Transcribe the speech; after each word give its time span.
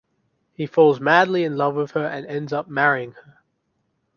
He 0.55 0.65
falls 0.65 0.99
madly 0.99 1.43
in 1.43 1.57
love 1.57 1.75
with 1.75 1.91
her 1.91 2.07
and 2.07 2.25
ends 2.25 2.51
up 2.51 2.67
marrying 2.67 3.11
her. 3.11 3.37